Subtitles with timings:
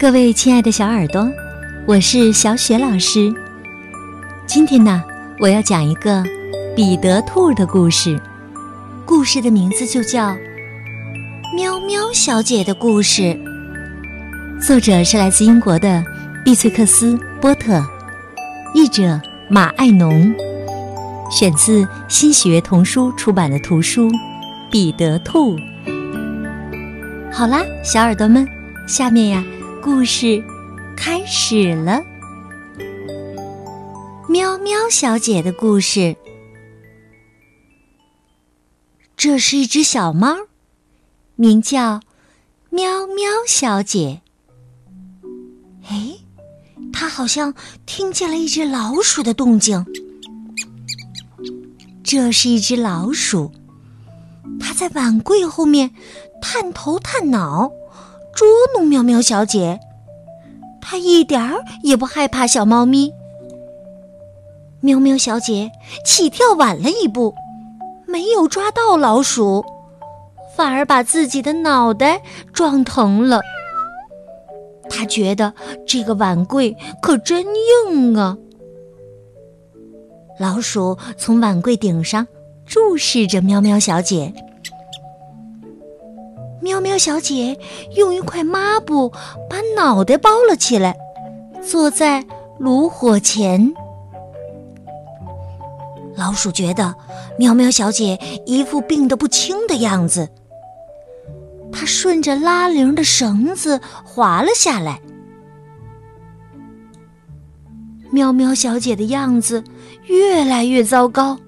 [0.00, 1.28] 各位亲爱的小耳朵，
[1.84, 3.34] 我是小雪老师。
[4.46, 5.02] 今天呢，
[5.40, 6.22] 我要讲一个
[6.76, 8.16] 彼得兔的故事，
[9.04, 10.28] 故事的名字就叫
[11.52, 13.22] 《喵喵小姐的故事》。
[14.64, 16.00] 作者是来自英国的
[16.44, 17.84] 碧翠克斯·波特，
[18.74, 19.20] 译者
[19.50, 20.32] 马爱农，
[21.28, 24.08] 选自新喜悦童书出版的图书
[24.70, 25.56] 《彼得兔》。
[27.32, 28.46] 好啦，小耳朵们，
[28.86, 29.44] 下面呀。
[29.90, 30.44] 故事
[30.98, 32.04] 开始了。
[34.28, 36.14] 喵喵小姐的故事。
[39.16, 40.36] 这是一只小猫，
[41.36, 42.02] 名叫
[42.68, 44.20] 喵喵小姐。
[45.88, 46.18] 哎，
[46.92, 47.54] 它好像
[47.86, 49.86] 听见了一只老鼠的动静。
[52.04, 53.50] 这是一只老鼠，
[54.60, 55.90] 它在碗柜后面
[56.42, 57.72] 探头探脑。
[58.38, 59.80] 捉弄喵喵小姐，
[60.80, 63.12] 她一点儿也不害怕小猫咪。
[64.78, 65.72] 喵喵小姐
[66.04, 67.34] 起跳晚了一步，
[68.06, 69.64] 没有抓到老鼠，
[70.54, 73.40] 反而把自己的脑袋撞疼了。
[74.88, 75.52] 她觉得
[75.84, 77.44] 这个碗柜可真
[77.88, 78.38] 硬啊！
[80.38, 82.24] 老鼠从碗柜顶上
[82.64, 84.32] 注视着喵喵小姐。
[86.68, 87.58] 喵喵小姐
[87.96, 89.08] 用一块抹布
[89.48, 90.94] 把脑袋包了起来，
[91.66, 92.22] 坐在
[92.58, 93.72] 炉火前。
[96.14, 96.94] 老鼠觉得
[97.38, 100.28] 喵喵小姐一副病得不轻的样子，
[101.72, 105.00] 它顺着拉铃的绳子滑了下来。
[108.10, 109.64] 喵喵小姐的样子
[110.04, 111.38] 越来越糟糕，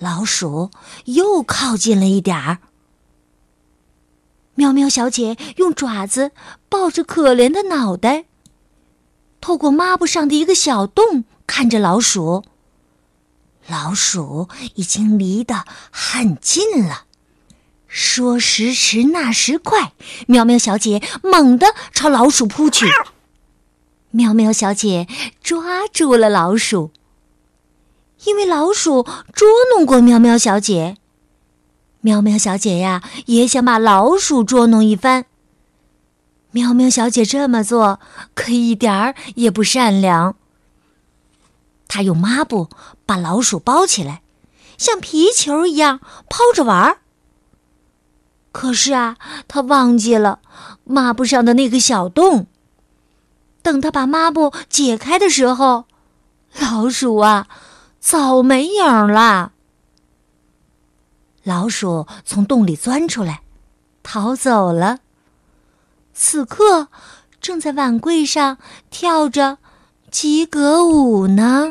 [0.00, 0.68] 老鼠
[1.04, 2.58] 又靠近了一点儿。
[4.56, 6.30] 喵喵小姐用爪子
[6.68, 8.26] 抱着可怜的脑袋，
[9.40, 12.44] 透过抹布上的一个小洞看着老鼠。
[13.66, 17.04] 老鼠已经离得很近了，
[17.88, 19.92] 说时迟，那时快，
[20.26, 22.86] 喵喵小姐猛地朝老鼠扑去。
[24.10, 25.08] 喵喵小姐
[25.42, 26.92] 抓住了老鼠，
[28.24, 30.98] 因为老鼠捉弄过喵喵小姐。
[32.04, 35.24] 喵喵小姐呀，也想把老鼠捉弄一番。
[36.50, 37.98] 喵喵小姐这么做
[38.34, 40.36] 可一点儿也不善良。
[41.88, 42.68] 她用抹布
[43.06, 44.20] 把老鼠包起来，
[44.76, 46.98] 像皮球一样抛着玩儿。
[48.52, 49.16] 可是啊，
[49.48, 50.40] 她忘记了
[50.84, 52.46] 抹布上的那个小洞。
[53.62, 55.86] 等她把抹布解开的时候，
[56.60, 57.48] 老鼠啊，
[57.98, 59.52] 早没影儿了。
[61.44, 63.42] 老鼠从洞里钻出来，
[64.02, 64.98] 逃走了。
[66.14, 66.88] 此刻，
[67.40, 68.56] 正在碗柜上
[68.90, 69.58] 跳着
[70.10, 71.66] 及格舞呢。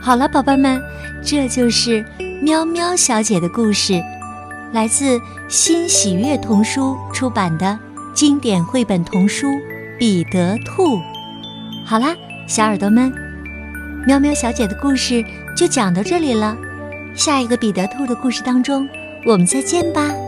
[0.00, 0.82] 好了，宝贝们，
[1.24, 2.04] 这就是
[2.42, 4.02] 喵喵小姐的故事，
[4.72, 7.78] 来自新喜悦童书出版的
[8.12, 9.46] 经典绘本童书
[9.98, 10.96] 《彼得兔》。
[11.86, 12.14] 好啦，
[12.48, 13.12] 小耳朵们，
[14.04, 15.24] 喵喵小姐的故事
[15.56, 16.56] 就讲到这里了。
[17.14, 18.88] 下一个彼得兔的故事当中，
[19.24, 20.27] 我们再见吧。